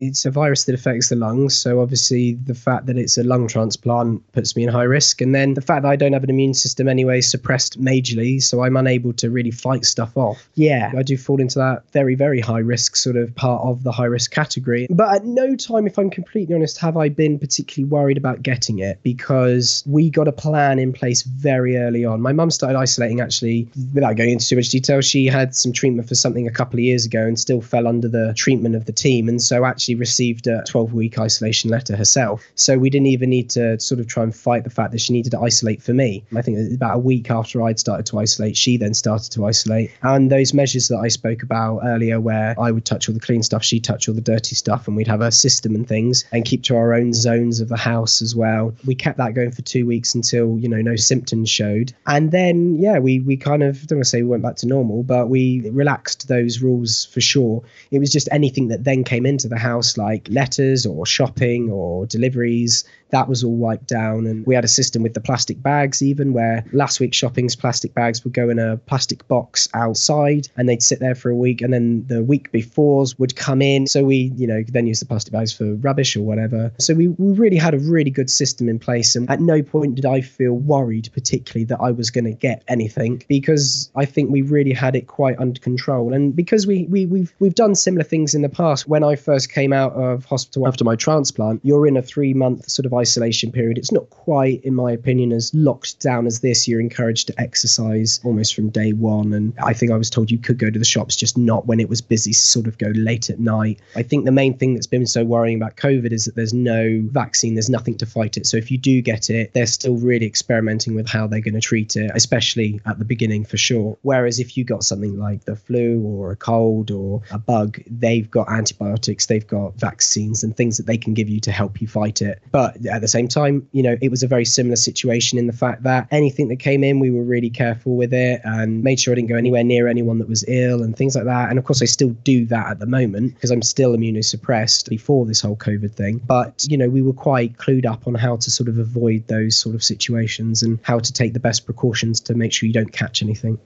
It's 0.01 0.25
a 0.25 0.31
virus 0.31 0.65
that 0.65 0.75
affects 0.75 1.09
the 1.09 1.17
lungs. 1.17 1.57
So 1.57 1.81
obviously, 1.81 2.35
the 2.35 2.55
fact 2.55 2.87
that 2.87 2.99
it's 2.99 3.17
a 3.17 3.25
lung 3.25 3.49
transplant 3.49 4.33
puts 4.33 4.57
me 4.57 4.65
in 4.65 4.69
high 4.69 4.83
risk, 4.83 5.21
and 5.21 5.35
then 5.35 5.55
the 5.55 5.61
fact 5.61 5.83
that 5.83 5.89
I 5.89 5.97
don't 5.97 6.13
have 6.13 6.25
an 6.25 6.31
immune 6.31 6.55
system 6.55 6.89
anyway 6.89 7.21
suppressed 7.21 7.81
majorly, 7.81 8.43
so 8.43 8.63
I'm 8.63 8.77
unable 8.77 9.13
to 9.15 9.31
really 9.31 9.51
fight 9.51 9.85
stuff 9.85 10.17
off. 10.17 10.49
Yeah, 10.55 10.93
I 10.97 11.03
do 11.03 11.17
fall 11.17 11.41
into 11.41 11.59
that 11.59 11.85
very 11.93 12.15
very 12.15 12.41
high 12.41 12.59
risk 12.59 12.97
sort 12.97 13.17
of 13.17 13.35
part 13.35 13.63
of 13.63 13.85
the 13.85 13.93
high 13.93 14.05
risk 14.05 14.31
category. 14.31 14.87
But 14.91 15.15
at 15.15 15.25
no 15.25 15.55
time, 15.55 15.87
if 15.87 15.99
I'm 15.99 16.11
completely 16.11 16.55
honest, 16.55 16.79
have 16.79 16.97
I 16.97 17.09
been 17.09 17.39
particularly 17.39 17.89
worried 17.89 18.17
about 18.17 18.43
getting 18.43 18.81
it 18.81 18.99
because 19.03 19.83
we 19.87 20.11
got 20.11 20.29
a 20.29 20.33
plan 20.33 20.79
in 20.79 20.93
place 20.93 21.23
very 21.23 21.77
early 21.77 22.05
on. 22.05 22.21
My 22.21 22.33
mum 22.33 22.51
started 22.51 22.77
isolating 22.79 23.21
actually 23.21 23.69
without 23.95 24.17
going 24.17 24.31
into 24.31 24.47
too 24.47 24.57
much 24.57 24.69
detail. 24.69 25.01
She 25.01 25.27
had 25.27 25.55
some 25.55 25.73
treatment 25.73 26.09
for 26.09 26.15
something 26.15 26.47
a 26.49 26.51
couple 26.51 26.77
of 26.79 26.81
years 26.81 27.07
ago 27.07 27.25
and 27.25 27.39
still 27.39 27.61
fell 27.61 27.87
under 27.87 28.09
the 28.09 28.35
treatment 28.37 28.75
of 28.75 28.87
the 28.87 28.93
team, 28.93 29.29
and 29.29 29.41
so 29.41 29.65
actually 29.65 29.84
received 29.93 30.47
a 30.47 30.63
12 30.67 30.95
week 30.95 31.19
isolation 31.19 31.71
letter 31.71 31.97
herself. 31.97 32.45
So 32.55 32.79
we 32.79 32.91
didn't 32.91 33.09
even 33.09 33.31
need 33.31 33.51
to 33.51 33.79
sort 33.81 34.01
of 34.01 34.07
try 34.07 34.23
and 34.23 34.35
fight 34.35 34.65
the 34.65 34.71
fact 34.71 34.93
that 34.93 35.01
she 35.01 35.13
needed 35.13 35.31
to 35.31 35.41
isolate 35.41 35.83
for 35.83 35.93
me. 35.93 36.25
I 36.35 36.43
think 36.43 36.75
about 36.75 36.97
a 36.97 36.99
week 36.99 37.31
after 37.31 37.63
I'd 37.63 37.79
started 37.79 38.07
to 38.07 38.19
isolate, 38.19 38.57
she 38.57 38.77
then 38.77 38.95
started 38.95 39.31
to 39.33 39.47
isolate. 39.47 39.91
And 40.03 40.31
those 40.31 40.55
measures 40.55 40.89
that 40.89 40.99
I 40.99 41.09
spoke 41.09 41.43
about 41.43 41.81
earlier, 41.85 42.21
where 42.21 42.55
I 42.59 42.71
would 42.71 42.85
touch 42.85 43.09
all 43.09 43.15
the 43.15 43.21
clean 43.21 43.43
stuff, 43.43 43.65
she'd 43.65 43.85
touch 43.85 44.09
all 44.09 44.15
the 44.15 44.21
dirty 44.21 44.55
stuff, 44.55 44.87
and 44.87 44.97
we'd 44.97 45.09
have 45.09 45.21
a 45.21 45.33
system 45.33 45.75
and 45.75 45.87
things 45.87 46.25
and 46.33 46.45
keep 46.45 46.63
to 46.65 46.77
our 46.77 46.95
own 46.95 47.13
zones 47.13 47.61
of 47.61 47.69
the 47.69 47.77
house 47.77 48.23
as 48.23 48.35
well. 48.35 48.75
We 48.85 48.95
kept 48.95 49.19
that 49.19 49.35
going 49.35 49.51
for 49.51 49.63
two 49.63 49.87
weeks 49.87 50.15
until, 50.15 50.59
you 50.59 50.69
know, 50.69 50.81
no 50.81 50.97
symptoms 50.97 51.51
showed. 51.51 51.93
And 52.07 52.31
then, 52.31 52.77
yeah, 52.79 52.99
we, 52.99 53.21
we 53.21 53.37
kind 53.37 53.63
of, 53.63 53.87
don't 53.87 53.99
want 53.99 54.05
to 54.05 54.11
say 54.11 54.23
we 54.23 54.29
went 54.29 54.43
back 54.43 54.57
to 54.57 54.67
normal, 54.67 55.03
but 55.03 55.29
we 55.29 55.69
relaxed 55.71 56.29
those 56.29 56.61
rules 56.63 57.07
for 57.07 57.21
sure. 57.21 57.63
It 57.91 57.99
was 57.99 58.11
just 58.11 58.29
anything 58.31 58.69
that 58.69 58.85
then 58.85 59.05
came 59.05 59.27
into 59.27 59.49
the 59.49 59.59
house 59.59 59.74
house, 59.75 59.97
like 59.97 60.29
letters 60.31 60.87
or 60.87 61.07
shopping 61.07 61.71
or 61.71 62.07
deliveries, 62.07 62.85
that 63.11 63.29
was 63.29 63.45
all 63.45 63.55
wiped 63.55 63.87
down. 63.87 64.27
And 64.27 64.45
we 64.45 64.55
had 64.55 64.65
a 64.65 64.69
system 64.69 65.03
with 65.03 65.15
the 65.15 65.21
plastic 65.21 65.63
bags, 65.63 66.03
even 66.03 66.33
where 66.33 66.65
last 66.73 66.99
week's 66.99 67.17
shopping's 67.17 67.55
plastic 67.55 67.95
bags 67.95 68.25
would 68.25 68.33
go 68.33 68.51
in 68.51 68.59
a 68.59 68.77
plastic 68.77 69.27
box 69.29 69.69
outside 69.73 70.49
and 70.57 70.69
they'd 70.69 70.83
sit 70.83 70.99
there 70.99 71.15
for 71.15 71.31
a 71.31 71.37
week. 71.37 71.63
And 71.63 71.73
then 71.73 72.05
the 72.09 72.25
week 72.25 72.51
before's 72.51 73.17
would 73.19 73.37
come 73.37 73.63
in. 73.63 73.87
So 73.87 74.05
we, 74.05 74.33
you 74.37 74.47
know, 74.47 74.65
then 74.67 74.87
use 74.87 74.99
the 75.01 75.07
plastic 75.07 75.33
bags 75.33 75.53
for 75.53 75.75
rubbish 75.75 76.17
or 76.17 76.23
whatever. 76.23 76.73
So 76.79 76.95
we, 76.95 77.09
we 77.09 77.33
really 77.33 77.57
had 77.57 77.75
a 77.75 77.79
really 77.79 78.11
good 78.11 78.31
system 78.31 78.69
in 78.69 78.79
place. 78.81 79.15
And 79.15 79.31
at 79.31 79.41
no 79.41 79.63
point 79.63 79.95
did 79.95 80.07
I 80.07 80.21
feel 80.21 80.55
worried, 80.55 81.09
particularly 81.13 81.65
that 81.67 81.81
I 81.81 81.93
was 81.93 82.11
going 82.11 82.25
to 82.25 82.33
get 82.33 82.65
anything, 82.67 83.23
because 83.29 83.91
I 83.95 84.07
think 84.07 84.31
we 84.31 84.43
really 84.43 84.73
had 84.73 84.97
it 84.97 85.07
quite 85.07 85.39
under 85.39 85.61
control. 85.61 86.13
And 86.13 86.35
because 86.35 86.67
we, 86.67 86.87
we, 86.91 87.07
we've, 87.07 87.33
we've 87.39 87.55
done 87.55 87.77
similar 87.77 88.05
things 88.05 88.35
in 88.35 88.43
the 88.43 88.49
past, 88.49 88.89
when 88.89 89.05
I 89.05 89.15
first 89.15 89.53
came 89.65 89.73
out 89.73 89.95
of 89.95 90.27
hospital 90.27 90.69
after 90.69 90.85
my 90.85 90.95
transplant, 90.95 91.59
you're 91.65 91.87
in 91.87 91.97
a 91.97 92.03
three 92.03 92.35
month 92.35 92.69
sort 92.69 92.85
of 92.85 92.93
isolation 92.93 93.51
period. 93.51 93.79
It's 93.79 93.93
not 93.93 94.11
quite, 94.11 94.63
in 94.63 94.75
my 94.75 94.93
opinion, 94.93 95.33
as 95.33 95.55
locked 95.55 96.01
down 96.01 96.27
as 96.27 96.41
this. 96.41 96.69
You're 96.69 96.81
encouraged 96.81 97.29
to 97.29 97.41
exercise 97.41 98.21
almost 98.25 98.55
from 98.55 98.69
day 98.69 98.93
one. 98.93 99.33
And 99.33 99.55
I 99.65 99.73
think 99.73 99.91
I 99.91 99.97
was 99.97 100.11
told 100.11 100.31
you 100.31 100.37
could 100.37 100.59
go 100.59 100.69
to 100.69 100.79
the 100.79 100.85
shops, 100.85 101.17
just 101.17 101.39
not 101.39 101.67
when 101.67 101.81
it 101.81 101.89
was 101.89 102.03
busy, 102.03 102.35
sort 102.35 102.67
of 102.67 102.77
go 102.77 102.89
late 102.95 103.31
at 103.31 103.41
night. 103.41 103.81
I 103.97 104.03
think 104.03 104.27
the 104.27 104.33
main 104.33 104.55
thing 104.59 104.75
that's 104.75 104.87
been 104.87 105.07
so 105.07 105.25
worrying 105.25 105.57
about 105.57 105.77
COVID 105.77 106.13
is 106.13 106.27
that 106.27 106.37
there's 106.37 106.53
no 106.53 107.03
vaccine, 107.07 107.55
there's 107.55 107.71
nothing 107.71 107.97
to 107.99 108.07
fight 108.07 108.37
it. 108.37 108.47
So 108.47 108.59
if 108.59 108.71
you 108.71 108.77
do 108.77 109.01
get 109.01 109.31
it, 109.31 109.55
they're 109.55 109.65
still 109.65 109.97
really 109.97 110.27
experimenting 110.27 110.95
with 110.95 111.09
how 111.09 111.27
they're 111.27 111.41
going 111.41 111.55
to 111.55 111.61
treat 111.61 111.97
it, 111.97 112.11
especially 112.15 112.83
at 112.85 112.99
the 112.99 113.07
beginning 113.07 113.47
for 113.47 113.57
sure. 113.57 113.97
Whereas 114.03 114.39
if 114.39 114.59
you 114.59 114.65
got 114.65 114.85
something 114.85 115.19
like 115.19 115.47
the 115.47 115.57
flu 115.57 116.03
or 116.03 116.33
a 116.33 116.37
cold 116.37 116.91
or 116.91 117.23
a 117.31 117.39
bug, 117.39 117.81
they've 117.87 118.31
got 118.31 118.51
antibiotics, 118.51 119.25
they've 119.25 119.47
got 119.47 119.54
vaccines 119.77 120.43
and 120.43 120.57
things 120.57 120.77
that 120.77 120.87
they 120.87 120.97
can 120.97 121.15
give 121.15 121.29
you 121.29 121.41
to 121.41 121.53
help 121.53 121.81
you 121.81 121.89
fight 121.89 122.23
it. 122.23 122.43
But 122.51 122.85
at 122.87 123.01
the 123.01 123.09
same 123.09 123.29
time, 123.29 123.67
you 123.73 123.83
know, 123.83 123.97
it 124.01 124.11
was 124.11 124.23
a 124.23 124.29
very 124.29 124.45
similar 124.45 124.77
situation 124.77 125.39
in 125.39 125.47
the 125.47 125.53
fact 125.53 125.83
that 125.85 126.09
anything 126.11 126.49
that 126.49 126.57
came 126.57 126.85
in, 126.85 127.01
we 127.01 127.11
were 127.11 127.23
really 127.23 127.51
careful 127.51 127.97
with 127.97 128.13
it 128.13 128.41
and 128.45 128.83
made 128.83 129.01
sure 129.01 129.13
I 129.13 129.15
didn't 129.17 129.29
go 129.29 129.37
anywhere 129.37 129.65
near 129.65 129.89
anyone 129.89 130.19
that 130.19 130.29
was 130.29 130.45
ill 130.49 130.83
and 130.83 130.97
things 130.97 131.15
like 131.15 131.25
that. 131.25 131.51
And 131.51 131.59
of 131.59 131.65
course, 131.65 131.83
I 131.83 131.87
still 131.87 132.11
do 132.25 132.47
that 132.47 132.69
at 132.69 132.79
the 132.79 132.87
moment 132.87 133.35
because 133.35 133.51
I'm 133.51 133.63
still 133.63 133.97
immunosuppressed 133.97 134.89
before 134.89 135.27
this 135.27 135.41
whole 135.41 135.57
COVID 135.57 135.95
thing. 135.95 136.21
But, 136.27 136.65
you 136.69 136.77
know, 136.77 136.89
we 136.89 137.03
were 137.03 137.13
quite 137.13 137.57
clued 137.59 137.87
up 137.87 138.07
on 138.07 138.15
how 138.15 138.37
to 138.37 138.51
sort 138.51 138.69
of 138.69 138.79
avoid 138.79 139.27
those 139.29 139.57
sort 139.57 139.75
of 139.75 139.83
situations 139.83 140.63
and 140.63 140.79
how 140.83 140.99
to 140.99 141.13
take 141.13 141.33
the 141.33 141.41
best 141.41 141.65
precautions 141.65 142.21
to 142.21 142.35
make 142.35 142.53
sure 142.53 142.67
you 142.67 142.73
don't 142.73 142.93
catch 142.93 143.23
anything. 143.23 143.59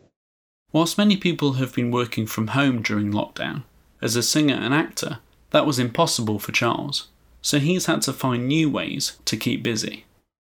Whilst 0.70 0.98
many 0.98 1.16
people 1.16 1.54
have 1.54 1.74
been 1.74 1.90
working 1.90 2.26
from 2.26 2.48
home 2.48 2.82
during 2.82 3.10
lockdown, 3.10 3.62
as 4.02 4.16
a 4.16 4.22
singer 4.22 4.54
and 4.54 4.74
actor, 4.74 5.18
that 5.50 5.66
was 5.66 5.78
impossible 5.78 6.38
for 6.38 6.52
Charles, 6.52 7.08
so 7.40 7.58
he's 7.58 7.86
had 7.86 8.02
to 8.02 8.12
find 8.12 8.46
new 8.46 8.68
ways 8.70 9.18
to 9.24 9.36
keep 9.36 9.62
busy 9.62 10.04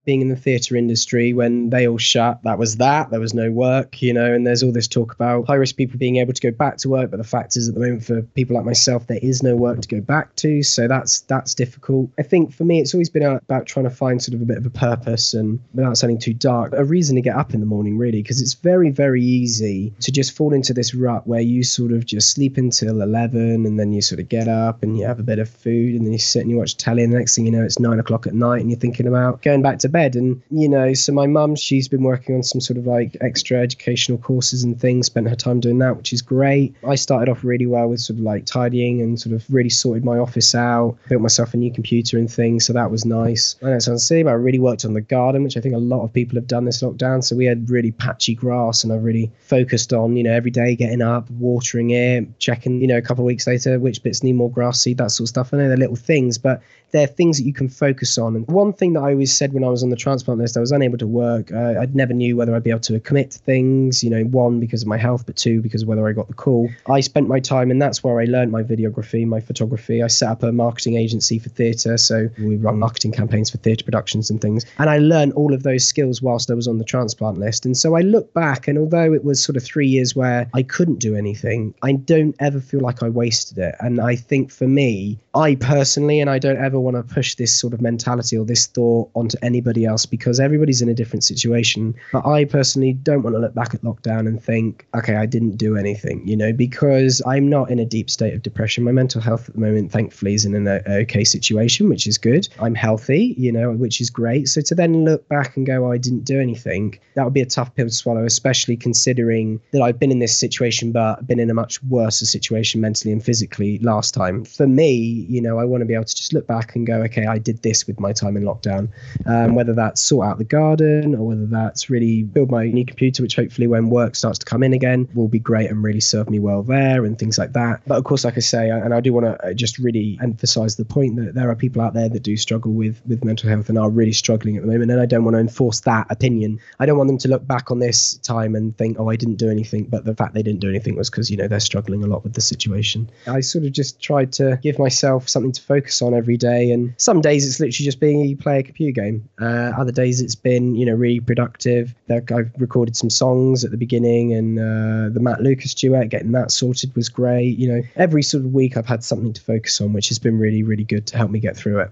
being 0.05 0.21
in 0.21 0.29
the 0.29 0.35
theatre 0.35 0.75
industry 0.75 1.33
when 1.33 1.69
they 1.69 1.87
all 1.87 1.97
shut, 1.97 2.41
that 2.43 2.57
was 2.57 2.77
that. 2.77 3.09
There 3.09 3.19
was 3.19 3.33
no 3.33 3.51
work, 3.51 4.01
you 4.01 4.13
know, 4.13 4.33
and 4.33 4.45
there's 4.45 4.63
all 4.63 4.71
this 4.71 4.87
talk 4.87 5.13
about 5.13 5.47
high 5.47 5.55
risk 5.55 5.75
people 5.75 5.97
being 5.97 6.17
able 6.17 6.33
to 6.33 6.41
go 6.41 6.51
back 6.51 6.77
to 6.77 6.89
work. 6.89 7.11
But 7.11 7.17
the 7.17 7.23
fact 7.23 7.57
is, 7.57 7.67
at 7.67 7.73
the 7.73 7.81
moment, 7.81 8.05
for 8.05 8.21
people 8.21 8.55
like 8.55 8.65
myself, 8.65 9.07
there 9.07 9.19
is 9.21 9.43
no 9.43 9.55
work 9.55 9.81
to 9.81 9.87
go 9.87 10.01
back 10.01 10.35
to. 10.37 10.63
So 10.63 10.87
that's 10.87 11.21
that's 11.21 11.53
difficult. 11.53 12.09
I 12.17 12.23
think 12.23 12.53
for 12.53 12.63
me, 12.63 12.79
it's 12.79 12.93
always 12.93 13.09
been 13.09 13.23
about 13.23 13.65
trying 13.65 13.85
to 13.85 13.89
find 13.89 14.21
sort 14.21 14.35
of 14.35 14.41
a 14.41 14.45
bit 14.45 14.57
of 14.57 14.65
a 14.65 14.69
purpose 14.69 15.33
and 15.33 15.59
without 15.73 15.97
sounding 15.97 16.19
too 16.19 16.33
dark, 16.33 16.73
a 16.73 16.83
reason 16.83 17.15
to 17.15 17.21
get 17.21 17.35
up 17.35 17.53
in 17.53 17.59
the 17.59 17.65
morning, 17.65 17.97
really, 17.97 18.21
because 18.21 18.41
it's 18.41 18.53
very, 18.53 18.91
very 18.91 19.23
easy 19.23 19.93
to 20.01 20.11
just 20.11 20.35
fall 20.35 20.53
into 20.53 20.73
this 20.73 20.93
rut 20.93 21.27
where 21.27 21.41
you 21.41 21.63
sort 21.63 21.91
of 21.91 22.05
just 22.05 22.31
sleep 22.31 22.57
until 22.57 23.01
11 23.01 23.65
and 23.65 23.79
then 23.79 23.91
you 23.91 24.01
sort 24.01 24.19
of 24.19 24.29
get 24.29 24.47
up 24.47 24.83
and 24.83 24.97
you 24.97 25.05
have 25.05 25.19
a 25.19 25.23
bit 25.23 25.39
of 25.39 25.49
food 25.49 25.95
and 25.95 26.05
then 26.05 26.13
you 26.13 26.19
sit 26.19 26.41
and 26.41 26.51
you 26.51 26.57
watch 26.57 26.77
telly. 26.77 27.03
And 27.03 27.11
the 27.11 27.17
next 27.17 27.35
thing 27.35 27.45
you 27.45 27.51
know, 27.51 27.63
it's 27.63 27.79
nine 27.79 27.99
o'clock 27.99 28.27
at 28.27 28.33
night 28.33 28.61
and 28.61 28.69
you're 28.69 28.79
thinking 28.79 29.07
about 29.07 29.41
going 29.41 29.61
back 29.61 29.79
to 29.79 29.89
bed. 29.95 30.15
And, 30.15 30.41
you 30.51 30.67
know, 30.67 30.93
so 30.93 31.13
my 31.13 31.25
mum, 31.25 31.55
she's 31.55 31.87
been 31.87 32.03
working 32.03 32.35
on 32.35 32.43
some 32.43 32.59
sort 32.59 32.77
of 32.77 32.85
like 32.85 33.15
extra 33.21 33.59
educational 33.59 34.17
courses 34.17 34.61
and 34.61 34.79
things, 34.79 35.05
spent 35.05 35.29
her 35.29 35.35
time 35.37 35.61
doing 35.61 35.79
that, 35.79 35.95
which 35.95 36.11
is 36.11 36.21
great. 36.21 36.75
I 36.85 36.95
started 36.95 37.31
off 37.31 37.45
really 37.45 37.65
well 37.65 37.87
with 37.87 38.01
sort 38.01 38.19
of 38.19 38.25
like 38.25 38.45
tidying 38.45 39.01
and 39.01 39.17
sort 39.17 39.33
of 39.33 39.45
really 39.49 39.69
sorted 39.69 40.03
my 40.03 40.17
office 40.17 40.53
out, 40.53 40.97
built 41.07 41.21
myself 41.21 41.53
a 41.53 41.57
new 41.57 41.71
computer 41.71 42.17
and 42.17 42.29
things. 42.29 42.65
So 42.65 42.73
that 42.73 42.91
was 42.91 43.05
nice. 43.05 43.55
I 43.63 43.67
know 43.67 43.75
it 43.77 43.81
sounds 43.81 44.05
silly, 44.05 44.23
but 44.23 44.31
I 44.31 44.33
really 44.33 44.59
worked 44.59 44.83
on 44.83 44.93
the 44.93 45.01
garden, 45.01 45.43
which 45.43 45.55
I 45.55 45.61
think 45.61 45.75
a 45.75 45.79
lot 45.79 46.03
of 46.03 46.11
people 46.11 46.35
have 46.35 46.47
done 46.47 46.65
this 46.65 46.83
lockdown. 46.83 47.23
So 47.23 47.37
we 47.37 47.45
had 47.45 47.69
really 47.69 47.91
patchy 47.91 48.35
grass 48.35 48.83
and 48.83 48.91
I 48.91 48.97
really 48.97 49.31
focused 49.39 49.93
on, 49.93 50.17
you 50.17 50.23
know, 50.23 50.33
every 50.33 50.51
day 50.51 50.75
getting 50.75 51.01
up, 51.01 51.29
watering 51.31 51.91
it, 51.91 52.37
checking, 52.39 52.81
you 52.81 52.87
know, 52.87 52.97
a 52.97 53.01
couple 53.01 53.23
of 53.23 53.27
weeks 53.27 53.47
later, 53.47 53.79
which 53.79 54.03
bits 54.03 54.23
need 54.23 54.33
more 54.33 54.51
grass 54.51 54.81
seed, 54.81 54.97
that 54.97 55.11
sort 55.11 55.25
of 55.25 55.29
stuff. 55.29 55.53
I 55.53 55.57
know 55.57 55.69
they're 55.69 55.77
little 55.77 55.95
things, 55.95 56.37
but 56.37 56.61
they're 56.91 57.07
things 57.07 57.37
that 57.37 57.45
you 57.45 57.53
can 57.53 57.69
focus 57.69 58.17
on. 58.17 58.35
And 58.35 58.47
one 58.47 58.73
thing 58.73 58.93
that 58.93 59.01
I 59.01 59.11
always 59.11 59.35
said 59.35 59.53
when 59.53 59.63
I 59.63 59.69
was 59.69 59.83
on 59.85 59.89
the 59.91 59.95
transplant 59.95 60.39
list, 60.39 60.57
I 60.57 60.59
was 60.59 60.71
unable 60.71 60.97
to 60.97 61.07
work. 61.07 61.51
Uh, 61.51 61.79
I 61.79 61.85
never 61.93 62.13
knew 62.13 62.35
whether 62.35 62.53
I'd 62.55 62.63
be 62.63 62.71
able 62.71 62.79
to 62.81 62.99
commit 62.99 63.31
to 63.31 63.39
things, 63.39 64.03
you 64.03 64.09
know, 64.09 64.23
one, 64.23 64.59
because 64.59 64.81
of 64.81 64.87
my 64.87 64.97
health, 64.97 65.25
but 65.25 65.35
two, 65.35 65.61
because 65.61 65.83
of 65.83 65.87
whether 65.87 66.07
I 66.07 66.11
got 66.11 66.27
the 66.27 66.33
call. 66.33 66.69
I 66.87 66.99
spent 66.99 67.27
my 67.27 67.39
time, 67.39 67.71
and 67.71 67.81
that's 67.81 68.03
where 68.03 68.19
I 68.19 68.25
learned 68.25 68.51
my 68.51 68.63
videography, 68.63 69.25
my 69.25 69.39
photography. 69.39 70.03
I 70.03 70.07
set 70.07 70.29
up 70.29 70.43
a 70.43 70.51
marketing 70.51 70.97
agency 70.97 71.39
for 71.39 71.49
theatre. 71.49 71.97
So 71.97 72.29
we 72.39 72.57
run 72.57 72.79
marketing 72.79 73.11
campaigns 73.11 73.49
for 73.49 73.57
theatre 73.57 73.85
productions 73.85 74.29
and 74.29 74.41
things. 74.41 74.65
And 74.79 74.89
I 74.89 74.97
learned 74.97 75.33
all 75.33 75.53
of 75.53 75.63
those 75.63 75.87
skills 75.87 76.21
whilst 76.21 76.49
I 76.49 76.55
was 76.55 76.67
on 76.67 76.79
the 76.79 76.83
transplant 76.83 77.37
list. 77.37 77.65
And 77.65 77.77
so 77.77 77.95
I 77.95 78.01
look 78.01 78.33
back, 78.33 78.67
and 78.67 78.77
although 78.77 79.13
it 79.13 79.23
was 79.23 79.43
sort 79.43 79.55
of 79.55 79.63
three 79.63 79.87
years 79.87 80.15
where 80.15 80.49
I 80.53 80.63
couldn't 80.63 80.99
do 80.99 81.15
anything, 81.15 81.73
I 81.83 81.93
don't 81.93 82.35
ever 82.39 82.59
feel 82.59 82.79
like 82.79 83.03
I 83.03 83.09
wasted 83.09 83.59
it. 83.59 83.75
And 83.79 84.01
I 84.01 84.15
think 84.15 84.51
for 84.51 84.67
me, 84.67 85.19
I 85.35 85.55
personally, 85.55 86.19
and 86.19 86.29
I 86.29 86.39
don't 86.39 86.57
ever 86.57 86.79
want 86.79 86.95
to 86.95 87.03
push 87.03 87.35
this 87.35 87.53
sort 87.53 87.73
of 87.73 87.81
mentality 87.81 88.37
or 88.37 88.45
this 88.45 88.67
thought 88.67 89.09
onto 89.13 89.37
anybody 89.41 89.74
else 89.83 90.05
because 90.05 90.39
everybody's 90.39 90.81
in 90.81 90.87
a 90.87 90.93
different 90.93 91.23
situation. 91.23 91.95
But 92.13 92.25
I 92.25 92.45
personally 92.45 92.93
don't 92.93 93.23
want 93.23 93.35
to 93.35 93.39
look 93.39 93.53
back 93.53 93.73
at 93.73 93.81
lockdown 93.81 94.27
and 94.27 94.41
think, 94.41 94.85
okay, 94.95 95.15
I 95.15 95.25
didn't 95.25 95.57
do 95.57 95.75
anything, 95.75 96.25
you 96.27 96.37
know, 96.37 96.53
because 96.53 97.21
I'm 97.25 97.49
not 97.49 97.69
in 97.69 97.79
a 97.79 97.85
deep 97.85 98.09
state 98.09 98.33
of 98.33 98.41
depression. 98.43 98.83
My 98.83 98.91
mental 98.91 99.19
health 99.19 99.49
at 99.49 99.55
the 99.55 99.61
moment, 99.61 99.91
thankfully, 99.91 100.35
is 100.35 100.45
in 100.45 100.55
an 100.55 100.67
okay 100.87 101.23
situation, 101.23 101.89
which 101.89 102.07
is 102.07 102.17
good. 102.17 102.47
I'm 102.59 102.75
healthy, 102.75 103.33
you 103.37 103.51
know, 103.51 103.71
which 103.71 103.99
is 103.99 104.09
great. 104.09 104.47
So 104.47 104.61
to 104.61 104.75
then 104.75 105.03
look 105.03 105.27
back 105.27 105.57
and 105.57 105.65
go, 105.65 105.85
oh, 105.85 105.91
I 105.91 105.97
didn't 105.97 106.23
do 106.23 106.39
anything, 106.39 106.99
that 107.15 107.23
would 107.23 107.33
be 107.33 107.41
a 107.41 107.45
tough 107.45 107.73
pill 107.75 107.87
to 107.87 107.93
swallow, 107.93 108.25
especially 108.25 108.77
considering 108.77 109.59
that 109.71 109.81
I've 109.81 109.99
been 109.99 110.11
in 110.11 110.19
this 110.19 110.37
situation, 110.37 110.91
but 110.91 111.25
been 111.25 111.39
in 111.39 111.49
a 111.49 111.53
much 111.53 111.81
worse 111.83 112.19
situation 112.19 112.81
mentally 112.81 113.11
and 113.11 113.23
physically 113.23 113.79
last 113.79 114.13
time. 114.13 114.45
For 114.45 114.67
me, 114.67 114.91
you 115.29 115.41
know, 115.41 115.57
I 115.57 115.65
want 115.65 115.81
to 115.81 115.85
be 115.85 115.93
able 115.93 116.05
to 116.05 116.15
just 116.15 116.33
look 116.33 116.45
back 116.47 116.75
and 116.75 116.85
go, 116.85 117.01
okay, 117.03 117.25
I 117.25 117.37
did 117.37 117.61
this 117.61 117.87
with 117.87 117.99
my 117.99 118.13
time 118.13 118.37
in 118.37 118.43
lockdown, 118.43 118.89
um, 119.25 119.54
Whether 119.55 119.73
that's 119.73 120.01
sort 120.01 120.27
out 120.27 120.37
the 120.37 120.43
garden 120.43 121.15
or 121.15 121.27
whether 121.27 121.45
that's 121.45 121.89
really 121.89 122.23
build 122.23 122.51
my 122.51 122.67
new 122.67 122.85
computer, 122.85 123.23
which 123.23 123.35
hopefully 123.35 123.67
when 123.67 123.89
work 123.89 124.15
starts 124.15 124.39
to 124.39 124.45
come 124.45 124.63
in 124.63 124.73
again 124.73 125.07
will 125.13 125.27
be 125.27 125.39
great 125.39 125.69
and 125.69 125.83
really 125.83 125.99
serve 125.99 126.29
me 126.29 126.39
well 126.39 126.63
there 126.63 127.05
and 127.05 127.17
things 127.17 127.37
like 127.37 127.53
that. 127.53 127.81
But 127.87 127.97
of 127.97 128.03
course, 128.03 128.25
like 128.25 128.37
I 128.37 128.41
say, 128.41 128.69
and 128.69 128.93
I 128.93 128.99
do 128.99 129.13
want 129.13 129.25
to 129.25 129.47
uh, 129.47 129.53
just 129.53 129.79
really 129.79 130.19
emphasize 130.21 130.75
the 130.75 130.85
point 130.85 131.15
that 131.17 131.35
there 131.35 131.49
are 131.49 131.55
people 131.55 131.81
out 131.81 131.93
there 131.93 132.09
that 132.09 132.23
do 132.23 132.37
struggle 132.37 132.73
with 132.73 133.01
with 133.05 133.23
mental 133.23 133.49
health 133.49 133.69
and 133.69 133.77
are 133.77 133.89
really 133.89 134.13
struggling 134.13 134.57
at 134.57 134.63
the 134.63 134.67
moment. 134.67 134.91
And 134.91 135.01
I 135.01 135.05
don't 135.05 135.23
want 135.23 135.35
to 135.35 135.39
enforce 135.39 135.81
that 135.81 136.07
opinion. 136.09 136.59
I 136.79 136.85
don't 136.85 136.97
want 136.97 137.07
them 137.07 137.17
to 137.19 137.27
look 137.27 137.45
back 137.47 137.71
on 137.71 137.79
this 137.79 138.15
time 138.17 138.55
and 138.55 138.77
think, 138.77 138.97
oh, 138.99 139.09
I 139.09 139.15
didn't 139.15 139.35
do 139.35 139.49
anything. 139.49 139.85
But 139.85 140.05
the 140.05 140.15
fact 140.15 140.33
they 140.33 140.43
didn't 140.43 140.61
do 140.61 140.69
anything 140.69 140.95
was 140.95 141.09
because, 141.09 141.31
you 141.31 141.37
know, 141.37 141.47
they're 141.47 141.59
struggling 141.59 142.03
a 142.03 142.07
lot 142.07 142.23
with 142.23 142.33
the 142.33 142.41
situation. 142.41 143.09
I 143.27 143.41
sort 143.41 143.65
of 143.65 143.71
just 143.71 144.01
tried 144.01 144.33
to 144.33 144.59
give 144.61 144.79
myself 144.79 145.29
something 145.29 145.51
to 145.51 145.61
focus 145.61 146.01
on 146.01 146.13
every 146.13 146.37
day. 146.37 146.71
And 146.71 146.93
some 146.97 147.21
days 147.21 147.47
it's 147.47 147.59
literally 147.59 147.85
just 147.85 147.99
being 147.99 148.35
play 148.37 148.59
a 148.59 148.63
computer 148.63 149.01
game. 149.01 149.29
Uh, 149.45 149.71
other 149.77 149.91
days 149.91 150.21
it's 150.21 150.33
been, 150.33 150.75
you 150.75 150.85
know, 150.85 150.93
really 150.93 151.19
productive. 151.19 151.93
I've 152.09 152.51
recorded 152.57 152.97
some 152.97 153.11
songs 153.11 153.63
at 153.63 153.69
the 153.69 153.77
beginning 153.77 154.33
and 154.33 154.57
uh, 154.57 155.13
the 155.13 155.19
Matt 155.19 155.41
Lucas 155.41 155.75
duet, 155.75 156.09
getting 156.09 156.31
that 156.31 156.51
sorted 156.51 156.95
was 156.95 157.09
great. 157.09 157.57
You 157.57 157.71
know, 157.71 157.81
every 157.95 158.23
sort 158.23 158.43
of 158.43 158.53
week 158.53 158.75
I've 158.75 158.87
had 158.87 159.03
something 159.03 159.33
to 159.33 159.41
focus 159.41 159.79
on, 159.79 159.93
which 159.93 160.07
has 160.07 160.17
been 160.17 160.39
really, 160.39 160.63
really 160.63 160.83
good 160.83 161.05
to 161.07 161.17
help 161.17 161.29
me 161.29 161.39
get 161.39 161.55
through 161.55 161.79
it. 161.79 161.91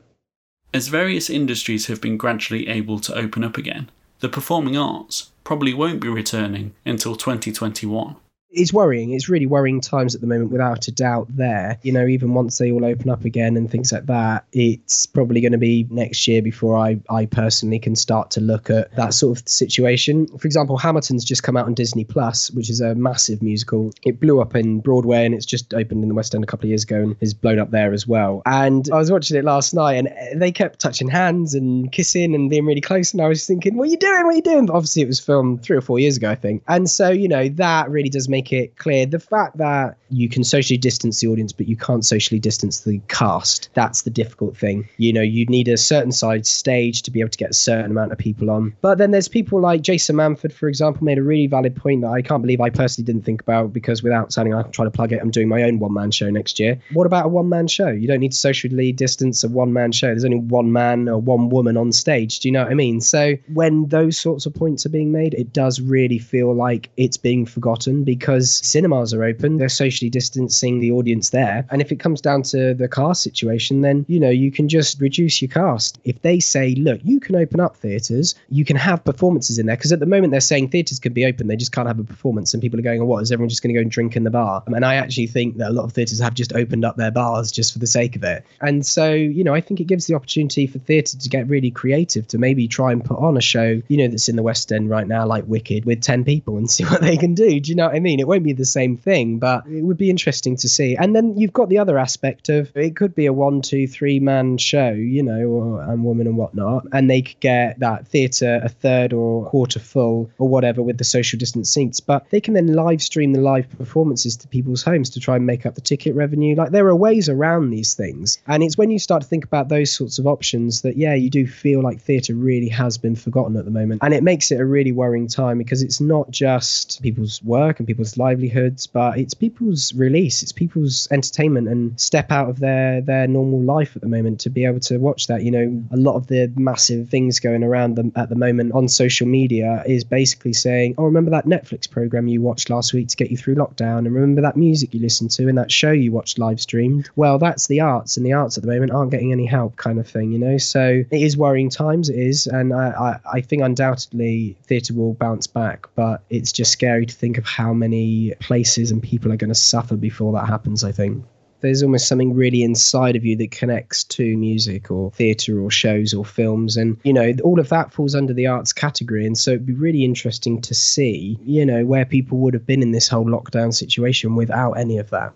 As 0.73 0.87
various 0.87 1.29
industries 1.29 1.85
have 1.85 2.01
been 2.01 2.17
gradually 2.17 2.67
able 2.67 2.97
to 2.99 3.15
open 3.15 3.43
up 3.43 3.57
again, 3.57 3.91
the 4.21 4.29
performing 4.29 4.75
arts 4.75 5.31
probably 5.43 5.75
won't 5.75 5.99
be 5.99 6.07
returning 6.07 6.73
until 6.85 7.15
2021 7.15 8.15
it's 8.53 8.73
worrying. 8.73 9.11
It's 9.11 9.29
really 9.29 9.45
worrying 9.45 9.81
times 9.81 10.15
at 10.15 10.21
the 10.21 10.27
moment, 10.27 10.51
without 10.51 10.87
a 10.87 10.91
doubt. 10.91 11.27
There, 11.29 11.77
you 11.83 11.91
know, 11.91 12.05
even 12.05 12.33
once 12.33 12.57
they 12.57 12.71
all 12.71 12.85
open 12.85 13.09
up 13.09 13.25
again 13.25 13.57
and 13.57 13.69
things 13.69 13.91
like 13.91 14.05
that, 14.05 14.45
it's 14.53 15.05
probably 15.05 15.41
going 15.41 15.51
to 15.51 15.57
be 15.57 15.87
next 15.89 16.27
year 16.27 16.41
before 16.41 16.77
I, 16.77 16.99
I 17.09 17.25
personally 17.25 17.79
can 17.79 17.95
start 17.95 18.31
to 18.31 18.41
look 18.41 18.69
at 18.69 18.95
that 18.95 19.13
sort 19.13 19.39
of 19.39 19.47
situation. 19.47 20.27
For 20.37 20.47
example, 20.47 20.77
Hamilton's 20.77 21.25
just 21.25 21.43
come 21.43 21.57
out 21.57 21.65
on 21.65 21.73
Disney 21.73 22.03
Plus, 22.03 22.51
which 22.51 22.69
is 22.69 22.81
a 22.81 22.95
massive 22.95 23.41
musical. 23.41 23.91
It 24.03 24.19
blew 24.19 24.41
up 24.41 24.55
in 24.55 24.79
Broadway 24.79 25.25
and 25.25 25.33
it's 25.33 25.45
just 25.45 25.73
opened 25.73 26.03
in 26.03 26.09
the 26.09 26.15
West 26.15 26.35
End 26.35 26.43
a 26.43 26.47
couple 26.47 26.65
of 26.65 26.69
years 26.69 26.83
ago 26.83 27.01
and 27.01 27.15
has 27.19 27.33
blown 27.33 27.59
up 27.59 27.71
there 27.71 27.93
as 27.93 28.07
well. 28.07 28.41
And 28.45 28.87
I 28.93 28.97
was 28.97 29.11
watching 29.11 29.37
it 29.37 29.43
last 29.43 29.73
night 29.73 29.93
and 29.93 30.41
they 30.41 30.51
kept 30.51 30.79
touching 30.79 31.07
hands 31.07 31.53
and 31.53 31.91
kissing 31.91 32.35
and 32.35 32.49
being 32.49 32.65
really 32.65 32.81
close. 32.81 33.13
And 33.13 33.21
I 33.21 33.27
was 33.27 33.45
thinking, 33.45 33.75
what 33.77 33.87
are 33.87 33.91
you 33.91 33.97
doing? 33.97 34.25
What 34.25 34.33
are 34.33 34.37
you 34.37 34.41
doing? 34.41 34.65
But 34.67 34.75
obviously, 34.75 35.01
it 35.01 35.07
was 35.07 35.19
filmed 35.19 35.63
three 35.63 35.77
or 35.77 35.81
four 35.81 35.99
years 35.99 36.17
ago, 36.17 36.29
I 36.29 36.35
think. 36.35 36.63
And 36.67 36.89
so, 36.89 37.09
you 37.09 37.27
know, 37.27 37.49
that 37.49 37.89
really 37.89 38.09
does 38.09 38.29
make 38.29 38.42
make 38.43 38.51
it 38.51 38.77
clear 38.77 39.05
the 39.05 39.19
fact 39.19 39.57
that 39.57 39.95
you 40.09 40.27
can 40.27 40.43
socially 40.43 40.77
distance 40.77 41.21
the 41.21 41.27
audience, 41.27 41.53
but 41.53 41.67
you 41.67 41.77
can't 41.77 42.05
socially 42.05 42.39
distance 42.39 42.81
the 42.81 42.99
cast. 43.07 43.69
That's 43.73 44.01
the 44.01 44.09
difficult 44.09 44.57
thing. 44.57 44.87
You 44.97 45.13
know, 45.13 45.21
you 45.21 45.45
need 45.45 45.67
a 45.69 45.77
certain 45.77 46.11
size 46.11 46.49
stage 46.49 47.03
to 47.03 47.11
be 47.11 47.21
able 47.21 47.29
to 47.29 47.37
get 47.37 47.51
a 47.51 47.53
certain 47.53 47.91
amount 47.91 48.11
of 48.11 48.17
people 48.17 48.51
on. 48.51 48.75
But 48.81 48.97
then 48.97 49.11
there's 49.11 49.29
people 49.29 49.61
like 49.61 49.81
Jason 49.81 50.17
Manford, 50.17 50.51
for 50.51 50.67
example, 50.67 51.05
made 51.05 51.17
a 51.17 51.23
really 51.23 51.47
valid 51.47 51.75
point 51.75 52.01
that 52.01 52.09
I 52.09 52.21
can't 52.21 52.41
believe 52.41 52.59
I 52.59 52.69
personally 52.69 53.05
didn't 53.05 53.23
think 53.23 53.41
about 53.41 53.71
because 53.71 54.03
without 54.03 54.33
sounding 54.33 54.53
I'm 54.53 54.69
trying 54.71 54.87
to 54.87 54.95
plug 54.95 55.13
it, 55.13 55.21
I'm 55.21 55.31
doing 55.31 55.47
my 55.47 55.63
own 55.63 55.79
one 55.79 55.93
man 55.93 56.11
show 56.11 56.29
next 56.29 56.59
year. 56.59 56.79
What 56.91 57.07
about 57.07 57.25
a 57.25 57.29
one 57.29 57.47
man 57.47 57.67
show? 57.67 57.87
You 57.87 58.07
don't 58.07 58.19
need 58.19 58.33
to 58.33 58.37
socially 58.37 58.91
distance 58.91 59.43
a 59.43 59.47
one 59.47 59.71
man 59.71 59.93
show. 59.93 60.07
There's 60.07 60.25
only 60.25 60.39
one 60.39 60.73
man 60.73 61.07
or 61.07 61.19
one 61.19 61.49
woman 61.49 61.77
on 61.77 61.93
stage. 61.93 62.39
Do 62.39 62.49
you 62.49 62.51
know 62.51 62.63
what 62.63 62.71
I 62.71 62.75
mean? 62.75 62.99
So 62.99 63.35
when 63.53 63.87
those 63.87 64.19
sorts 64.19 64.45
of 64.45 64.53
points 64.53 64.85
are 64.85 64.89
being 64.89 65.11
made, 65.11 65.33
it 65.33 65.53
does 65.53 65.79
really 65.79 66.19
feel 66.19 66.53
like 66.53 66.89
it's 66.97 67.17
being 67.17 67.45
forgotten 67.45 68.03
because 68.03 68.32
cinemas 68.39 69.13
are 69.13 69.23
open, 69.23 69.57
they're 69.57 69.69
socially 69.69 70.09
distancing 70.09 70.79
the 70.79 70.91
audience 70.91 71.29
there. 71.29 71.65
And 71.69 71.81
if 71.81 71.91
it 71.91 71.97
comes 71.97 72.21
down 72.21 72.43
to 72.43 72.73
the 72.73 72.87
cast 72.87 73.21
situation, 73.21 73.81
then, 73.81 74.05
you 74.07 74.19
know, 74.19 74.29
you 74.29 74.51
can 74.51 74.67
just 74.67 74.99
reduce 74.99 75.41
your 75.41 75.49
cast. 75.49 75.99
If 76.03 76.21
they 76.21 76.39
say, 76.39 76.75
look, 76.75 76.99
you 77.03 77.19
can 77.19 77.35
open 77.35 77.59
up 77.59 77.77
theatres, 77.77 78.35
you 78.49 78.65
can 78.65 78.75
have 78.75 79.03
performances 79.03 79.59
in 79.59 79.65
there, 79.65 79.75
because 79.75 79.91
at 79.91 79.99
the 79.99 80.05
moment 80.05 80.31
they're 80.31 80.41
saying 80.41 80.69
theatres 80.69 80.99
can 80.99 81.13
be 81.13 81.25
open, 81.25 81.47
they 81.47 81.55
just 81.55 81.71
can't 81.71 81.87
have 81.87 81.99
a 81.99 82.03
performance. 82.03 82.53
And 82.53 82.61
people 82.61 82.79
are 82.79 82.83
going, 82.83 83.01
oh, 83.01 83.05
what, 83.05 83.21
is 83.21 83.31
everyone 83.31 83.49
just 83.49 83.61
going 83.61 83.73
to 83.73 83.79
go 83.79 83.81
and 83.81 83.91
drink 83.91 84.15
in 84.15 84.23
the 84.23 84.31
bar? 84.31 84.63
Um, 84.67 84.73
and 84.73 84.85
I 84.85 84.95
actually 84.95 85.27
think 85.27 85.57
that 85.57 85.69
a 85.69 85.73
lot 85.73 85.83
of 85.83 85.93
theatres 85.93 86.19
have 86.19 86.33
just 86.33 86.53
opened 86.53 86.85
up 86.85 86.97
their 86.97 87.11
bars 87.11 87.51
just 87.51 87.73
for 87.73 87.79
the 87.79 87.87
sake 87.87 88.15
of 88.15 88.23
it. 88.23 88.45
And 88.61 88.85
so, 88.85 89.13
you 89.13 89.43
know, 89.43 89.53
I 89.53 89.61
think 89.61 89.79
it 89.79 89.85
gives 89.85 90.07
the 90.07 90.15
opportunity 90.15 90.67
for 90.67 90.79
theatre 90.79 91.17
to 91.17 91.29
get 91.29 91.47
really 91.47 91.71
creative, 91.71 92.27
to 92.27 92.37
maybe 92.37 92.67
try 92.67 92.91
and 92.91 93.03
put 93.03 93.17
on 93.17 93.37
a 93.37 93.41
show, 93.41 93.81
you 93.87 93.97
know, 93.97 94.07
that's 94.07 94.29
in 94.29 94.35
the 94.35 94.43
West 94.43 94.71
End 94.71 94.89
right 94.89 95.07
now, 95.07 95.25
like 95.25 95.45
Wicked, 95.47 95.85
with 95.85 96.01
10 96.01 96.23
people 96.23 96.57
and 96.57 96.69
see 96.73 96.83
what 96.83 97.01
they 97.01 97.17
can 97.17 97.33
do. 97.33 97.59
Do 97.59 97.69
you 97.69 97.75
know 97.75 97.87
what 97.87 97.95
I 97.95 97.99
mean? 97.99 98.19
It 98.23 98.27
won't 98.27 98.45
be 98.45 98.53
the 98.53 98.63
same 98.63 98.95
thing, 98.95 99.37
but 99.37 99.67
it 99.67 99.81
would 99.81 99.97
be 99.97 100.09
interesting 100.09 100.55
to 100.55 100.69
see. 100.69 100.95
And 100.95 101.13
then 101.13 101.37
you've 101.37 101.51
got 101.51 101.67
the 101.67 101.77
other 101.77 101.97
aspect 101.97 102.47
of 102.47 102.71
it 102.73 102.95
could 102.95 103.13
be 103.13 103.25
a 103.25 103.33
one, 103.33 103.61
two, 103.61 103.85
three 103.85 104.21
man 104.21 104.57
show, 104.57 104.91
you 104.91 105.21
know, 105.21 105.41
or, 105.49 105.83
and 105.83 106.05
woman 106.05 106.25
and 106.25 106.37
whatnot, 106.37 106.85
and 106.93 107.09
they 107.09 107.21
could 107.21 107.39
get 107.41 107.79
that 107.79 108.07
theatre 108.07 108.61
a 108.63 108.69
third 108.69 109.11
or 109.11 109.45
quarter 109.49 109.79
full 109.79 110.31
or 110.37 110.47
whatever 110.47 110.81
with 110.81 110.97
the 110.99 111.03
social 111.03 111.37
distance 111.37 111.69
seats, 111.69 111.99
but 111.99 112.25
they 112.29 112.39
can 112.39 112.53
then 112.53 112.67
live 112.67 113.01
stream 113.01 113.33
the 113.33 113.41
live 113.41 113.69
performances 113.77 114.37
to 114.37 114.47
people's 114.47 114.83
homes 114.83 115.09
to 115.09 115.19
try 115.19 115.35
and 115.35 115.45
make 115.45 115.65
up 115.65 115.75
the 115.75 115.81
ticket 115.81 116.15
revenue. 116.15 116.55
Like 116.55 116.71
there 116.71 116.87
are 116.87 116.95
ways 116.95 117.27
around 117.27 117.71
these 117.71 117.93
things, 117.93 118.37
and 118.47 118.63
it's 118.63 118.77
when 118.77 118.89
you 118.89 118.99
start 118.99 119.21
to 119.21 119.27
think 119.27 119.43
about 119.43 119.67
those 119.69 119.93
sorts 119.93 120.17
of 120.17 120.27
options 120.27 120.81
that 120.83 120.95
yeah, 120.95 121.13
you 121.13 121.29
do 121.29 121.45
feel 121.45 121.81
like 121.81 121.99
theatre 121.99 122.35
really 122.35 122.69
has 122.69 122.97
been 122.97 123.17
forgotten 123.17 123.57
at 123.57 123.65
the 123.65 123.71
moment, 123.71 124.01
and 124.01 124.13
it 124.13 124.23
makes 124.23 124.49
it 124.49 124.61
a 124.61 124.65
really 124.65 124.91
worrying 124.91 125.27
time 125.27 125.57
because 125.57 125.81
it's 125.81 125.99
not 125.99 126.31
just 126.31 127.01
people's 127.01 127.41
work 127.43 127.79
and 127.79 127.87
people's 127.87 128.02
livelihood 128.17 128.43
livelihoods, 128.53 128.87
but 128.87 129.17
it's 129.17 129.33
people's 129.33 129.93
release, 129.93 130.43
it's 130.43 130.51
people's 130.51 131.07
entertainment 131.11 131.67
and 131.67 131.99
step 131.99 132.31
out 132.31 132.49
of 132.49 132.59
their 132.59 133.01
their 133.01 133.27
normal 133.27 133.61
life 133.61 133.95
at 133.95 134.01
the 134.01 134.07
moment 134.07 134.39
to 134.41 134.49
be 134.49 134.65
able 134.65 134.79
to 134.79 134.97
watch 134.97 135.27
that. 135.27 135.43
You 135.43 135.51
know, 135.51 135.83
a 135.91 135.97
lot 135.97 136.15
of 136.15 136.27
the 136.27 136.51
massive 136.55 137.09
things 137.09 137.39
going 137.39 137.63
around 137.63 137.95
them 137.95 138.11
at 138.15 138.29
the 138.29 138.35
moment 138.35 138.73
on 138.73 138.87
social 138.87 139.27
media 139.27 139.83
is 139.85 140.03
basically 140.03 140.53
saying, 140.53 140.95
"Oh, 140.97 141.05
remember 141.05 141.31
that 141.31 141.45
Netflix 141.45 141.89
program 141.89 142.27
you 142.27 142.41
watched 142.41 142.69
last 142.69 142.93
week 142.93 143.07
to 143.09 143.15
get 143.15 143.31
you 143.31 143.37
through 143.37 143.55
lockdown, 143.55 143.99
and 143.99 144.13
remember 144.13 144.41
that 144.41 144.57
music 144.57 144.93
you 144.93 144.99
listened 144.99 145.31
to 145.31 145.47
and 145.47 145.57
that 145.57 145.71
show 145.71 145.91
you 145.91 146.11
watched 146.11 146.39
live 146.39 146.59
streamed." 146.59 147.09
Well, 147.15 147.39
that's 147.39 147.67
the 147.67 147.81
arts, 147.81 148.17
and 148.17 148.25
the 148.25 148.33
arts 148.33 148.57
at 148.57 148.63
the 148.63 148.71
moment 148.71 148.91
aren't 148.91 149.11
getting 149.11 149.31
any 149.31 149.45
help, 149.45 149.75
kind 149.75 149.99
of 149.99 150.07
thing. 150.07 150.31
You 150.31 150.39
know, 150.39 150.57
so 150.57 151.03
it 151.09 151.21
is 151.21 151.37
worrying 151.37 151.69
times. 151.69 152.09
It 152.09 152.19
is, 152.19 152.47
and 152.47 152.73
I 152.73 152.83
I, 153.07 153.37
I 153.37 153.41
think 153.41 153.61
undoubtedly 153.61 154.55
theatre 154.67 154.93
will 154.93 155.13
bounce 155.13 155.47
back, 155.47 155.87
but 155.95 156.23
it's 156.29 156.51
just 156.51 156.71
scary 156.71 157.05
to 157.05 157.15
think 157.15 157.37
of 157.37 157.45
how 157.45 157.73
many 157.93 158.33
places 158.39 158.91
and 158.91 159.01
people 159.01 159.31
are 159.31 159.37
going 159.37 159.49
to 159.49 159.55
suffer 159.55 159.95
before 159.95 160.33
that 160.33 160.47
happens, 160.47 160.83
I 160.83 160.91
think. 160.91 161.23
There's 161.61 161.81
almost 161.81 162.09
something 162.09 162.33
really 162.33 162.61
inside 162.61 163.15
of 163.15 163.23
you 163.23 163.37
that 163.37 163.51
connects 163.51 164.03
to 164.05 164.35
music 164.35 164.91
or 164.91 165.11
theatre 165.11 165.61
or 165.61 165.71
shows 165.71 166.13
or 166.13 166.25
films. 166.25 166.75
And, 166.75 166.99
you 167.03 167.13
know, 167.13 167.33
all 167.41 167.57
of 167.57 167.69
that 167.69 167.93
falls 167.93 168.15
under 168.15 168.33
the 168.33 168.47
arts 168.47 168.73
category. 168.73 169.25
And 169.25 169.37
so 169.37 169.51
it'd 169.51 169.65
be 169.65 169.73
really 169.73 170.03
interesting 170.03 170.59
to 170.61 170.73
see, 170.73 171.39
you 171.45 171.65
know, 171.65 171.85
where 171.85 172.03
people 172.03 172.39
would 172.39 172.53
have 172.53 172.65
been 172.65 172.81
in 172.81 172.91
this 172.91 173.07
whole 173.07 173.25
lockdown 173.25 173.73
situation 173.73 174.35
without 174.35 174.73
any 174.73 174.97
of 174.97 175.09
that. 175.11 175.31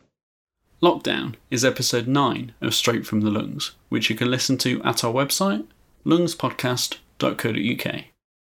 Lockdown 0.82 1.36
is 1.50 1.64
episode 1.64 2.08
9 2.10 2.54
of 2.60 2.76
Straight 2.76 3.08
from 3.08 3.22
the 3.22 3.32
Lungs, 3.32 3.72
which 3.88 4.10
you 4.10 4.16
can 4.18 4.30
listen 4.30 4.58
to 4.58 4.84
at 4.84 5.06
our 5.06 5.14
website, 5.14 5.66
lungspodcast.co.uk. 6.06 8.04